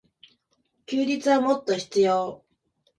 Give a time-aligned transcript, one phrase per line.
[0.87, 2.43] 休日はもっと必要。